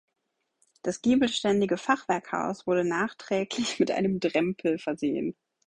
Das 0.81 1.03
giebelständige 1.03 1.77
Fachwerkhaus 1.77 2.65
wurde 2.65 2.83
nachträglich 2.83 3.79
mit 3.79 3.91
einem 3.91 4.19
Drempel 4.19 4.79
versehen. 4.79 5.35